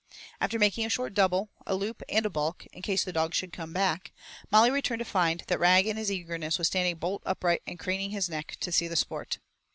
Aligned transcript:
After 0.39 0.57
making 0.57 0.83
a 0.83 0.89
short 0.89 1.13
double, 1.13 1.51
a 1.67 1.75
loop 1.75 2.01
and 2.09 2.25
a 2.25 2.29
baulk 2.31 2.65
in 2.73 2.81
case 2.81 3.03
the 3.03 3.13
dog 3.13 3.35
should 3.35 3.53
come 3.53 3.71
back, 3.71 4.11
Molly 4.49 4.71
returned 4.71 4.97
to 4.97 5.05
find 5.05 5.43
that 5.45 5.59
Rag 5.59 5.85
in 5.85 5.95
his 5.95 6.11
eagerness 6.11 6.57
was 6.57 6.65
standing 6.65 6.95
bolt 6.95 7.21
upright 7.23 7.61
and 7.67 7.77
craning 7.77 8.09
his 8.09 8.27
neck 8.27 8.57
to 8.61 8.71
see 8.71 8.87
the 8.87 8.95
sport. 8.95 9.37